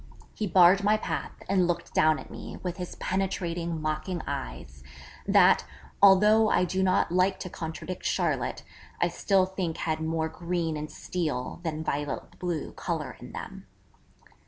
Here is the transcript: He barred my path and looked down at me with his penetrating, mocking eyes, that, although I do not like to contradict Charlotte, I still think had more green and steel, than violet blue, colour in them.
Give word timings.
He 0.33 0.47
barred 0.47 0.83
my 0.83 0.97
path 0.97 1.43
and 1.47 1.67
looked 1.67 1.93
down 1.93 2.17
at 2.17 2.31
me 2.31 2.57
with 2.63 2.77
his 2.77 2.95
penetrating, 2.95 3.79
mocking 3.83 4.23
eyes, 4.25 4.83
that, 5.27 5.63
although 6.01 6.49
I 6.49 6.65
do 6.65 6.81
not 6.81 7.11
like 7.11 7.39
to 7.41 7.51
contradict 7.51 8.03
Charlotte, 8.03 8.63
I 8.99 9.09
still 9.09 9.45
think 9.45 9.77
had 9.77 9.99
more 10.01 10.27
green 10.27 10.75
and 10.75 10.89
steel, 10.89 11.59
than 11.61 11.83
violet 11.83 12.39
blue, 12.39 12.71
colour 12.71 13.15
in 13.19 13.31
them. 13.31 13.67